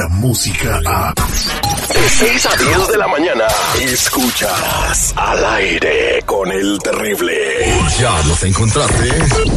[0.00, 1.12] La música a...
[1.12, 3.44] De 6 a 10 de la mañana.
[3.82, 7.34] Escuchas al aire con el terrible.
[7.98, 9.10] Ya los encontraste.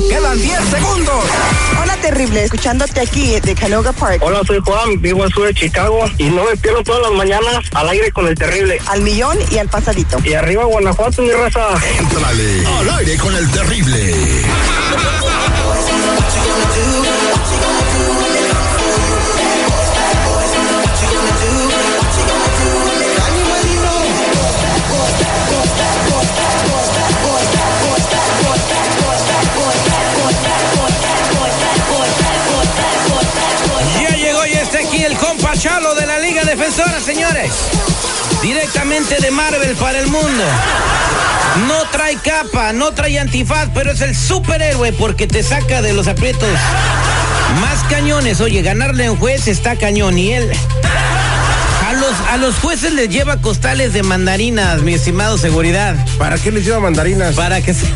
[0.10, 1.24] Quedan 10 segundos.
[1.82, 2.44] Hola, terrible.
[2.44, 4.22] Escuchándote aquí de Canoga Park.
[4.22, 7.64] Hola, soy Juan, vivo al sur de Chicago y no me pierdo todas las mañanas
[7.74, 8.82] al aire con el terrible.
[8.88, 10.18] Al millón y al pasadito.
[10.26, 11.70] Y arriba Guanajuato, mi raza.
[12.00, 14.14] Entrale al aire con el terrible.
[39.34, 40.44] Marvel para el mundo.
[41.68, 46.08] No trae capa, no trae antifaz, pero es el superhéroe porque te saca de los
[46.08, 46.50] aprietos
[47.62, 48.42] más cañones.
[48.42, 50.52] Oye, ganarle a un juez está cañón y él.
[51.88, 55.96] A los, a los jueces les lleva costales de mandarinas, mi estimado seguridad.
[56.18, 57.36] ¿Para qué les lleva mandarinas?
[57.36, 57.88] Para que se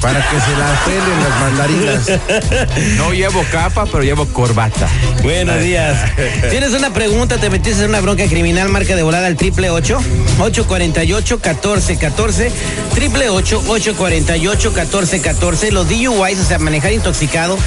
[0.00, 2.96] Para que se las pelen las mandarinas.
[2.96, 4.88] No llevo capa, pero llevo corbata.
[5.22, 5.98] Buenos días.
[6.50, 7.38] ¿Tienes una pregunta?
[7.38, 8.68] ¿Te metiste en una bronca criminal?
[8.68, 9.98] Marca de volada al triple ocho,
[10.38, 12.52] 848 1414
[12.94, 17.58] triple ocho, 848 1414 Los DUIs, o sea, manejar intoxicado,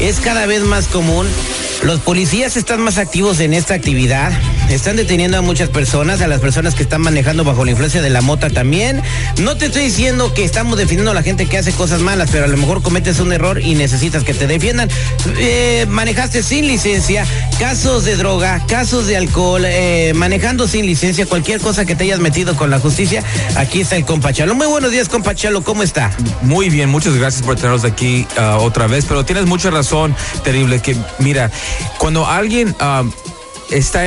[0.00, 1.26] es cada vez más común.
[1.82, 4.32] Los policías están más activos en esta actividad.
[4.70, 8.08] Están deteniendo a muchas personas, a las personas que están manejando bajo la influencia de
[8.08, 9.02] la mota también.
[9.42, 12.44] No te estoy diciendo que estamos defendiendo a la gente que hace cosas malas, pero
[12.44, 14.88] a lo mejor cometes un error y necesitas que te defiendan.
[15.38, 17.26] Eh, manejaste sin licencia,
[17.58, 22.20] casos de droga, casos de alcohol, eh, manejando sin licencia, cualquier cosa que te hayas
[22.20, 23.24] metido con la justicia,
[23.56, 24.54] aquí está el compachalo.
[24.54, 26.12] Muy buenos días, compachalo, ¿cómo está?
[26.42, 30.14] Muy bien, muchas gracias por tenernos aquí ah, otra vez, pero tienes mucha razón,
[30.44, 31.50] terrible, que mira,
[31.98, 33.02] cuando alguien ah,
[33.70, 34.02] está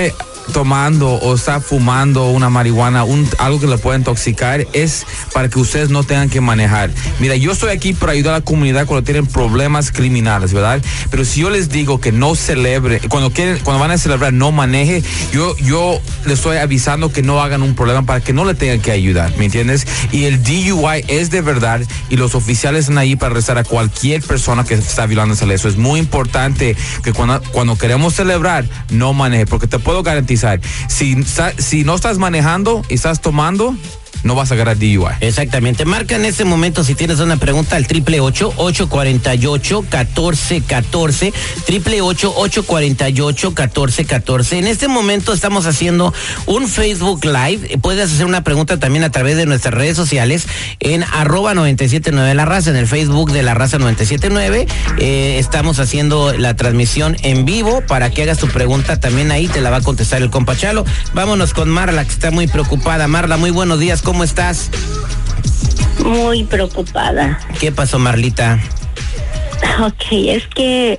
[0.53, 5.59] tomando o está fumando una marihuana, un, algo que le puede intoxicar, es para que
[5.59, 6.91] ustedes no tengan que manejar.
[7.19, 10.81] Mira, yo estoy aquí para ayudar a la comunidad cuando tienen problemas criminales, ¿verdad?
[11.09, 14.51] Pero si yo les digo que no celebre, cuando quieren, cuando van a celebrar, no
[14.51, 18.53] maneje, yo, yo les estoy avisando que no hagan un problema para que no le
[18.53, 19.85] tengan que ayudar, ¿me entiendes?
[20.11, 24.21] Y el DUI es de verdad y los oficiales están ahí para arrestar a cualquier
[24.21, 25.55] persona que está violando esa ley.
[25.55, 30.36] Es muy importante que cuando, cuando queremos celebrar, no maneje, porque te puedo garantizar,
[30.87, 31.17] si,
[31.57, 33.75] si no estás manejando y estás tomando,
[34.23, 34.97] no vas a agarrar DUI.
[35.21, 35.85] Exactamente.
[35.85, 39.85] Marca en este momento si tienes una pregunta al triple ocho ocho cuarenta y ocho
[39.89, 41.33] catorce catorce
[41.65, 44.57] triple ocho ocho cuarenta y ocho catorce catorce.
[44.57, 46.13] En este momento estamos haciendo
[46.45, 47.77] un Facebook Live.
[47.79, 50.47] Puedes hacer una pregunta también a través de nuestras redes sociales
[50.79, 54.67] en arroba 979 La Raza, en el Facebook de La Raza 979.
[54.99, 59.61] Eh, estamos haciendo la transmisión en vivo para que hagas tu pregunta también ahí, te
[59.61, 60.85] la va a contestar el compachalo.
[61.13, 63.07] Vámonos con Marla, que está muy preocupada.
[63.07, 64.69] Marla, muy buenos días, ¿cómo estás?
[66.05, 67.37] Muy preocupada.
[67.59, 68.57] ¿Qué pasó, Marlita?
[69.81, 70.97] Ok, es que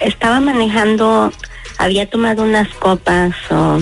[0.00, 1.32] estaba manejando,
[1.78, 3.78] había tomado unas copas, o,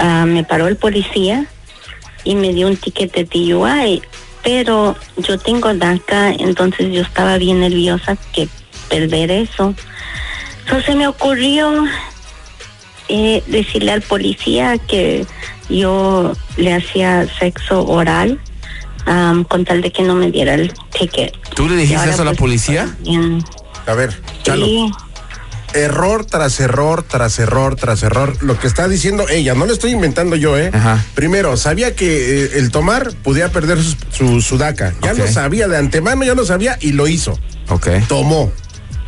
[0.00, 1.46] ah, me paró el policía
[2.24, 4.02] y me dio un ticket de DUI,
[4.42, 8.48] pero yo tengo DACA, entonces yo estaba bien nerviosa que
[8.88, 9.72] perder eso.
[10.64, 11.84] Entonces me ocurrió
[13.08, 15.26] eh, decirle al policía que
[15.68, 18.40] yo le hacía sexo oral
[19.06, 21.32] am, con tal de que no me diera el ticket.
[21.54, 22.94] ¿Tú le dijiste eso a la pues, policía?
[23.00, 23.42] bien.
[23.86, 24.64] A ver, Chalo.
[24.66, 24.90] Sí.
[25.74, 28.36] Error tras error, tras error, tras error.
[28.42, 30.70] Lo que está diciendo ella, no lo estoy inventando yo, ¿eh?
[30.72, 31.04] Ajá.
[31.14, 34.94] Primero, sabía que eh, el tomar podía perder su, su, su DACA.
[35.02, 37.36] Ya lo sabía, de antemano ya lo sabía y lo hizo.
[37.68, 37.88] Ok.
[38.06, 38.52] Tomó.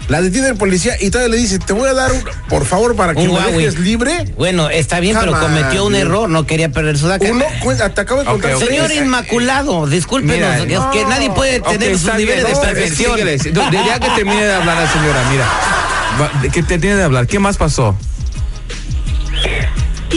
[0.09, 2.95] La detiene el policía y todavía le dice, te voy a dar, un, por favor,
[2.95, 3.57] para que Un me Huawei.
[3.57, 4.25] dejes libre.
[4.37, 7.27] Bueno, está bien, pero Come cometió un error, no quería perder su DACA.
[7.33, 8.55] Uno, cuenta, te acabo de Ok, contar.
[8.55, 8.63] ok.
[8.65, 8.93] Señor.
[8.93, 13.21] Inmaculado, discúlpenos, Mira, que, que nadie puede tener sus está bien, niveles de no, perfección.
[13.55, 16.51] No, Ya que termine de hablar la señora, mira.
[16.53, 17.27] Que te tiene de hablar.
[17.27, 17.97] ¿Qué más pasó?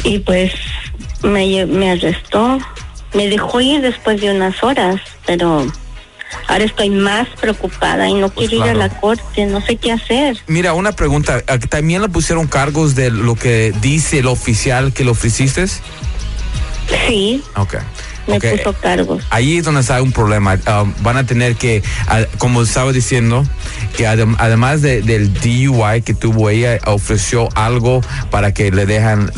[0.04, 0.52] Y pues
[1.24, 2.60] me, me arrestó,
[3.14, 5.66] me dejó ir después de unas horas, pero
[6.48, 10.38] ahora estoy más preocupada y no quiero ir a la corte, no sé qué hacer.
[10.48, 11.42] Mira, una pregunta.
[11.48, 15.66] ¿a- ¿También le pusieron cargos de lo que dice el oficial que le ofreciste?
[17.08, 17.76] Sí, Ok.
[18.28, 19.24] me puso cargos.
[19.30, 20.56] Ahí es donde está un problema.
[20.82, 21.84] Um, van a tener que,
[22.38, 23.44] como estaba diciendo,
[23.98, 28.02] que adem- además de- del DUI que tuvo ella, ofreció algo
[28.32, 29.32] para que le dejan.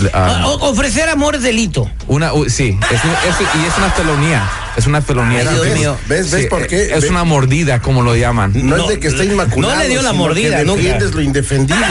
[0.45, 1.89] o- ofrecer amor es delito.
[2.11, 4.49] Una, sí, es un- es- y es una felonía.
[4.75, 5.43] Es una felonía.
[5.43, 5.99] ¿Ves?
[6.07, 6.31] ¿Ves?
[6.31, 6.93] ¿Ves Sí, por qué?
[6.93, 8.51] Es una mordida, como lo llaman.
[8.53, 9.73] No, No, es de que está inmaculado.
[9.75, 11.85] no le dio la mordida que defiendes lo indefendible.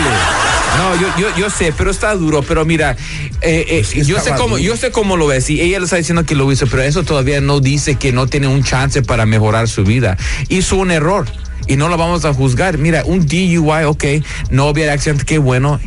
[0.78, 2.42] No, yo, yo, yo sé, pero está duro.
[2.42, 2.92] Pero mira,
[3.40, 4.58] eh, eh, Pues sí yo sé cómo, duro.
[4.58, 5.48] yo sé cómo lo ves.
[5.50, 8.26] Y ella le está diciendo que lo hizo, pero eso todavía no dice que no
[8.26, 10.16] tiene un chance para mejorar su vida.
[10.48, 11.26] Hizo un error.
[11.66, 12.78] Y no lo vamos a juzgar.
[12.78, 14.04] Mira, un DUI, ok,
[14.50, 15.78] no había accidente, qué bueno.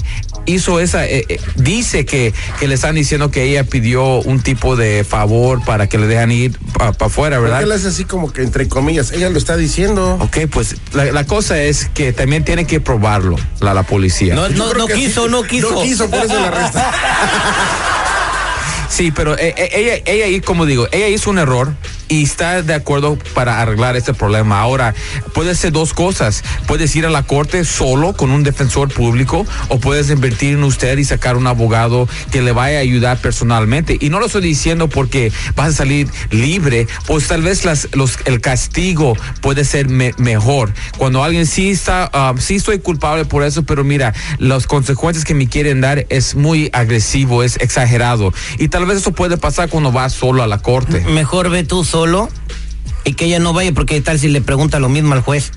[0.46, 4.76] Hizo esa, eh, eh, dice que, que le están diciendo que ella pidió un tipo
[4.76, 7.66] de favor para que le dejan ir para afuera, ¿Por ¿verdad?
[7.66, 9.12] le hace así como que entre comillas?
[9.12, 10.18] Ella lo está diciendo.
[10.20, 14.36] Ok, pues la, la cosa es que también tiene que probarlo la, la policía.
[14.36, 15.32] No, no, no quiso, sí.
[15.32, 15.72] no quiso.
[15.72, 16.92] No quiso, por eso la arresta.
[18.94, 19.70] Sí, pero eh, eh,
[20.06, 21.74] ella, ella, como digo, ella hizo un error
[22.10, 24.60] y está de acuerdo para arreglar este problema.
[24.60, 24.94] Ahora,
[25.34, 26.44] puede ser dos cosas.
[26.68, 30.96] Puedes ir a la corte solo con un defensor público o puedes invertir en usted
[31.00, 33.98] y sacar un abogado que le vaya a ayudar personalmente.
[34.00, 38.20] Y no lo estoy diciendo porque vas a salir libre, pues tal vez las, los,
[38.26, 40.72] el castigo puede ser me- mejor.
[41.00, 45.34] Cuando alguien sí está, ah, sí estoy culpable por eso, pero mira, las consecuencias que
[45.34, 48.32] me quieren dar es muy agresivo, es exagerado.
[48.60, 51.02] Y tal vez eso puede pasar cuando vas solo a la corte.
[51.02, 52.30] Mejor ve tú solo
[53.04, 55.52] y que ella no vaya, porque tal si le pregunta lo mismo al juez.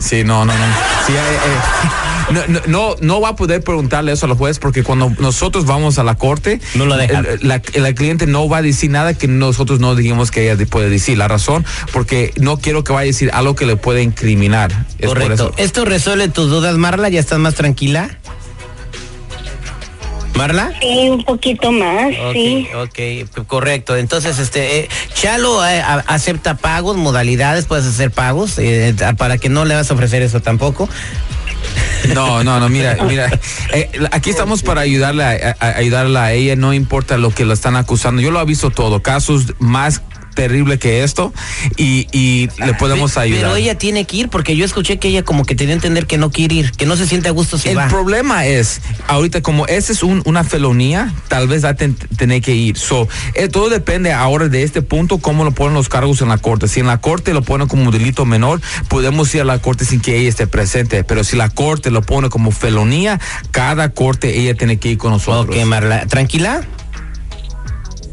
[0.00, 0.64] Sí, no, no, no.
[1.06, 4.82] Sí, eh, eh, no, no, no, no va a poder preguntarle eso al juez porque
[4.82, 7.24] cuando nosotros vamos a la corte, No lo dejan.
[7.26, 10.62] el- La, la cliente no va a decir nada que nosotros no dijimos que ella
[10.66, 11.16] puede decir.
[11.16, 14.86] La razón, porque no quiero que vaya a decir algo que le puede incriminar.
[14.98, 15.52] Es por Correcto.
[15.54, 15.54] eso.
[15.56, 17.08] ¿Esto resuelve tus dudas, Marla?
[17.08, 18.17] ¿Ya estás más tranquila?
[20.38, 20.70] ¿Marla?
[20.80, 22.68] Sí, un poquito más, sí.
[22.80, 23.96] Ok, correcto.
[23.96, 29.48] Entonces, este, eh, Chalo eh, a- acepta pagos, modalidades, puedes hacer pagos, eh, para que
[29.48, 30.88] no le vas a ofrecer eso tampoco.
[32.14, 33.28] No, no, no, mira, mira,
[33.72, 37.44] eh, aquí estamos para ayudarle a, a- a ayudarla a ella, no importa lo que
[37.44, 38.22] la están acusando.
[38.22, 40.00] Yo lo he visto todo, casos más
[40.38, 41.34] terribles que esto
[41.76, 43.42] y, y le podemos Pe- ayudar.
[43.42, 46.06] Pero ella tiene que ir, porque yo escuché que ella como que tenía que entender
[46.06, 47.88] que no quiere ir, que no se siente a gusto si El va.
[47.88, 52.40] problema es, ahorita como esa es un- una felonía, tal vez va a ten- tener
[52.40, 52.78] que ir.
[52.78, 56.38] So, eh, todo depende ahora de este punto, cómo lo ponen los cargos en la
[56.38, 56.68] corte.
[56.68, 60.00] Si en la corte lo ponen como delito menor, podemos ir a la corte sin
[60.00, 61.02] que ella esté presente.
[61.02, 63.18] Pero si la corte lo pone como felonía,
[63.50, 65.56] cada corte ella tiene que ir con nosotros.
[65.56, 66.06] Ok, Marla.
[66.06, 66.60] ¿Tranquila?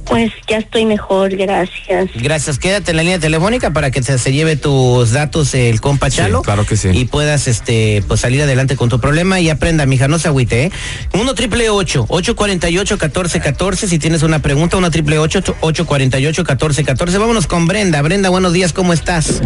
[0.06, 2.10] Pues ya estoy mejor, gracias.
[2.16, 2.60] Gracias.
[2.60, 6.18] Quédate en la línea telefónica para que se, se lleve tus datos el compa Sí,
[6.18, 6.42] Chalo.
[6.44, 6.90] claro que sí.
[6.94, 10.66] Y puedas este pues salir adelante con tu problema y aprenda, mija, no se agüite,
[10.66, 10.72] ¿eh?
[11.14, 18.02] 1 triple 848 1414 si tienes una pregunta, 1 triple 848 1414 Vámonos con Brenda.
[18.02, 19.42] Brenda, buenos días, ¿cómo estás?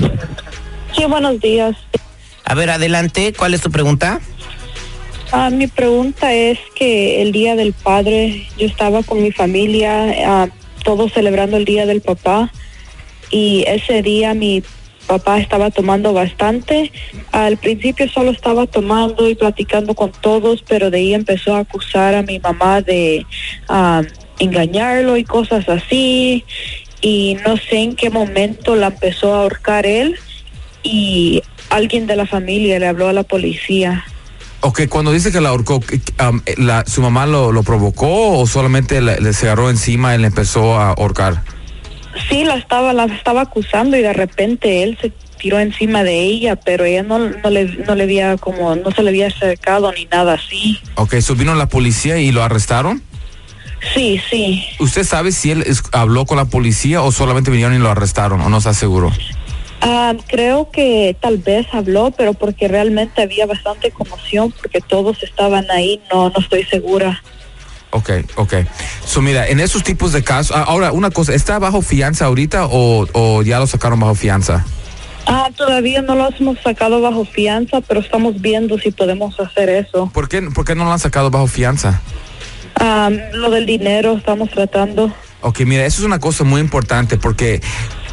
[0.96, 1.76] Sí, buenos días.
[2.44, 4.20] A ver, adelante, ¿cuál es tu pregunta?
[5.32, 10.48] Ah, mi pregunta es que el Día del Padre, yo estaba con mi familia, ah,
[10.84, 12.52] todos celebrando el Día del Papá,
[13.30, 14.64] y ese día mi
[15.06, 16.92] papá estaba tomando bastante.
[17.32, 22.16] Al principio solo estaba tomando y platicando con todos, pero de ahí empezó a acusar
[22.16, 23.24] a mi mamá de
[23.68, 24.02] ah,
[24.40, 26.44] engañarlo y cosas así,
[27.02, 30.16] y no sé en qué momento la empezó a ahorcar él,
[30.82, 34.06] y alguien de la familia le habló a la policía.
[34.62, 38.46] Ok, cuando dice que la ahorcó, um, eh, la, ¿su mamá lo, lo provocó o
[38.46, 41.44] solamente le, le se agarró encima y le empezó a ahorcar?
[42.28, 46.58] Sí, la estaba, la estaba acusando y de repente él se tiró encima de ella,
[46.58, 50.06] pero ella no, no le, no le había como, no se le había acercado ni
[50.06, 50.78] nada así.
[50.96, 53.02] Ok, so vino la policía y lo arrestaron.
[53.94, 54.66] Sí, sí.
[54.82, 58.42] ¿Usted sabe si él es- habló con la policía o solamente vinieron y lo arrestaron
[58.42, 59.10] o no está seguro?
[59.82, 65.70] Ah, creo que tal vez habló, pero porque realmente había bastante conmoción, porque todos estaban
[65.72, 67.24] ahí, no, no estoy segura.
[67.92, 68.54] Ok, ok.
[69.06, 72.68] So mira, en esos tipos de casos, ah, ahora una cosa, ¿está bajo fianza ahorita
[72.68, 74.66] o, o ya lo sacaron bajo fianza?
[75.26, 80.10] Ah, todavía no los hemos sacado bajo fianza, pero estamos viendo si podemos hacer eso.
[80.14, 82.02] ¿Por qué, por qué no lo han sacado bajo fianza?
[82.76, 85.14] Ah, lo del dinero estamos tratando.
[85.42, 87.62] Ok, mira, eso es una cosa muy importante porque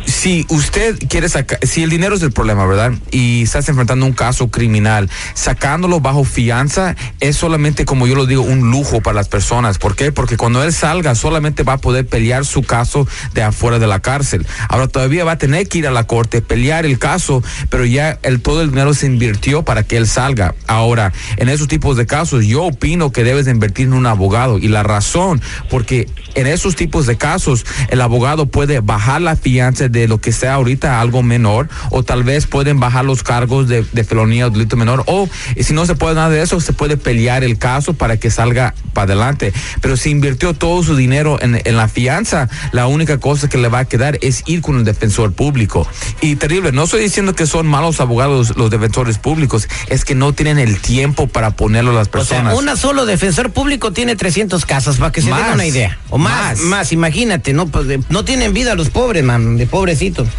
[0.06, 2.92] si usted quiere sacar, si el dinero es el problema, ¿verdad?
[3.10, 8.42] Y estás enfrentando un caso criminal, sacándolo bajo fianza es solamente, como yo lo digo,
[8.42, 9.78] un lujo para las personas.
[9.78, 10.12] ¿Por qué?
[10.12, 14.00] Porque cuando él salga solamente va a poder pelear su caso de afuera de la
[14.00, 14.46] cárcel.
[14.68, 18.18] Ahora todavía va a tener que ir a la corte, pelear el caso, pero ya
[18.22, 20.54] el, todo el dinero se invirtió para que él salga.
[20.66, 24.58] Ahora, en esos tipos de casos, yo opino que debes de invertir en un abogado.
[24.58, 29.88] Y la razón, porque en esos tipos de casos, el abogado puede bajar la fianza,
[29.88, 33.84] de lo que sea ahorita algo menor, o tal vez pueden bajar los cargos de,
[33.92, 35.28] de felonía o delito menor, o
[35.60, 38.74] si no se puede nada de eso, se puede pelear el caso para que salga
[38.92, 39.52] para adelante.
[39.80, 43.68] Pero si invirtió todo su dinero en, en la fianza, la única cosa que le
[43.68, 45.86] va a quedar es ir con el defensor público.
[46.20, 50.32] Y terrible, no estoy diciendo que son malos abogados los defensores públicos, es que no
[50.32, 52.58] tienen el tiempo para ponerlo a las O sea, personas.
[52.58, 55.54] una solo defensor público tiene 300 casos, para que se den Más.
[55.54, 55.98] una idea.
[56.10, 56.60] O más, Más.
[56.60, 57.66] más, imagínate, ¿no?
[57.66, 59.66] Pues de- no tienen vida los pobres, man, de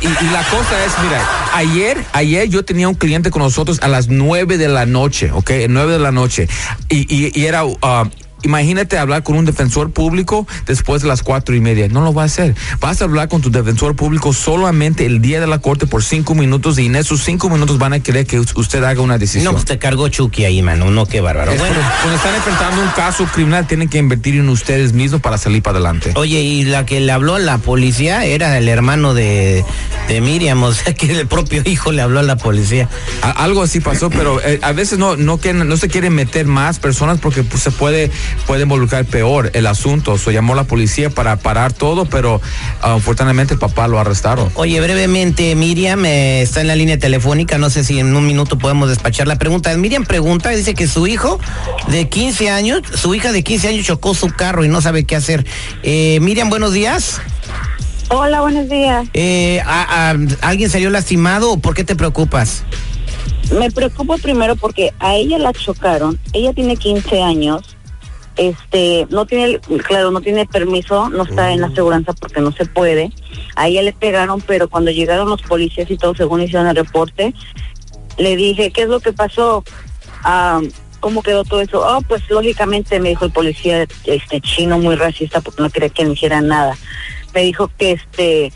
[0.01, 1.21] Y, la cosa es, mira,
[1.53, 5.51] ayer, ayer yo tenía un cliente con nosotros a las nueve de la noche, ¿ok?
[5.69, 6.47] Nueve de la noche.
[6.89, 8.09] Y, y- y era, ah,
[8.51, 11.87] imagínate hablar con un defensor público después de las cuatro y media.
[11.89, 12.55] No lo va a hacer.
[12.79, 16.33] Vas a hablar con tu defensor público solamente el día de la corte por cinco
[16.33, 19.43] minutos y en esos cinco minutos van a querer que us- usted haga una decisión.
[19.45, 21.51] No, pues te cargó Chucky ahí, mano, no, qué bárbaro.
[21.51, 25.21] Es Bueno, cuando, cuando están enfrentando un caso criminal, tienen que invertir en ustedes mismos
[25.21, 26.13] para salir para adelante.
[26.15, 29.65] Oye, y la que le habló a la policía era el hermano de,
[30.07, 32.87] de Miriam, o sea que el propio hijo le habló a la policía.
[33.21, 36.45] A- algo así pasó, pero eh, a veces no no quieren, no se quieren meter
[36.47, 38.11] más personas porque pues, se puede
[38.45, 40.17] puede involucrar peor el asunto.
[40.17, 42.41] So, llamó la policía para parar todo, pero
[42.81, 44.49] ah, afortunadamente el papá lo arrestaron.
[44.55, 48.57] Oye, brevemente, Miriam eh, está en la línea telefónica, no sé si en un minuto
[48.57, 49.75] podemos despachar la pregunta.
[49.77, 51.39] Miriam pregunta, dice que su hijo
[51.87, 55.15] de 15 años, su hija de 15 años chocó su carro y no sabe qué
[55.15, 55.45] hacer.
[55.83, 57.21] Eh, Miriam, buenos días.
[58.09, 59.07] Hola, buenos días.
[59.13, 60.15] Eh, a- a-
[60.47, 62.63] ¿Alguien salió lastimado o por qué te preocupas?
[63.51, 66.17] Me preocupo primero porque a ella la chocaron.
[66.33, 67.76] Ella tiene 15 años.
[68.37, 72.65] Este, no tiene, claro, no tiene permiso, no está en la aseguranza porque no se
[72.65, 73.11] puede.
[73.55, 77.33] A ella le pegaron, pero cuando llegaron los policías y todo, según hicieron el reporte,
[78.17, 79.63] le dije, ¿qué es lo que pasó?
[80.23, 80.61] Ah,
[80.99, 81.81] ¿Cómo quedó todo eso?
[81.81, 86.05] Oh, pues lógicamente me dijo el policía este chino muy racista porque no quería que
[86.05, 86.75] me hiciera nada.
[87.33, 88.51] Me dijo que este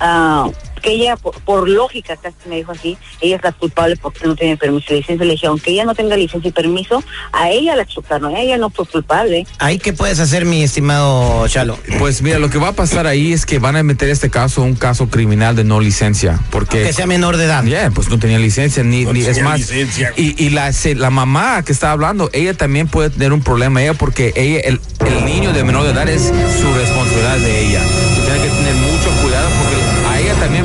[0.00, 0.48] ah,
[0.84, 4.36] que ella, por, por lógica, casi me dijo así, ella es la culpable porque no
[4.36, 5.24] tiene permiso y licencia.
[5.24, 8.68] Le dije, aunque ella no tenga licencia y permiso, a ella la chocaron, ella no
[8.70, 9.46] fue culpable.
[9.58, 11.78] Ahí, ¿qué puedes hacer, mi estimado Chalo?
[11.98, 14.62] Pues mira, lo que va a pasar ahí es que van a meter este caso
[14.62, 17.64] un caso criminal de no licencia, porque Que sea menor de edad.
[17.64, 19.58] Ya, pues no tenía licencia, ni, ni- es más.
[19.60, 20.12] licencia.
[20.16, 23.82] Y, y la, se- la mamá que está hablando, ella también puede tener un problema,
[23.82, 26.22] ella, porque ella, el, el niño de menor de edad es
[26.60, 27.80] su responsabilidad de ella.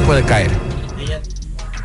[0.10, 0.69] Puede caer.